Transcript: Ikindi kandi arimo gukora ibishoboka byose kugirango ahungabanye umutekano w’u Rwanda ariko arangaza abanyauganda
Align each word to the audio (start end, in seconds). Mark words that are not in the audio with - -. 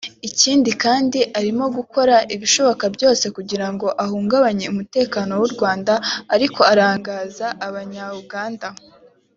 Ikindi 0.29 0.69
kandi 0.83 1.19
arimo 1.39 1.65
gukora 1.77 2.15
ibishoboka 2.35 2.85
byose 2.95 3.25
kugirango 3.35 3.87
ahungabanye 4.03 4.65
umutekano 4.73 5.31
w’u 5.41 5.49
Rwanda 5.53 5.93
ariko 6.35 6.59
arangaza 6.71 7.47
abanyauganda 7.67 8.67